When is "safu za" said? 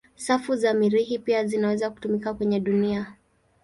0.15-0.73